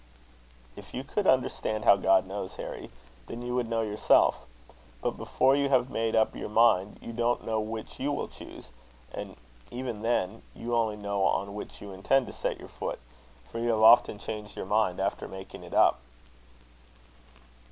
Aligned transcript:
"If 0.75 0.95
you 0.95 1.03
could 1.03 1.27
understand 1.27 1.85
how 1.85 1.95
God 1.95 2.25
knows, 2.25 2.55
Harry, 2.55 2.89
then 3.27 3.43
you 3.43 3.53
would 3.53 3.69
know 3.69 3.83
yourself; 3.83 4.47
but 4.99 5.11
before 5.11 5.55
you 5.55 5.69
have 5.69 5.91
made 5.91 6.15
up 6.15 6.35
your 6.35 6.49
mind, 6.49 6.97
you 7.03 7.13
don't 7.13 7.45
know 7.45 7.59
which 7.59 7.99
you 7.99 8.11
will 8.11 8.27
choose; 8.27 8.69
and 9.13 9.37
even 9.69 10.01
then 10.01 10.41
you 10.55 10.75
only 10.75 10.95
know 10.95 11.21
on 11.21 11.53
which 11.53 11.81
you 11.81 11.91
intend 11.91 12.25
to 12.25 12.33
set 12.33 12.57
your 12.59 12.67
foot; 12.69 12.97
for 13.51 13.59
you 13.59 13.69
have 13.69 13.83
often 13.83 14.17
changed 14.17 14.55
your 14.57 14.65
mind 14.65 14.99
after 14.99 15.27
making 15.27 15.63
it 15.63 15.75
up." 15.75 15.99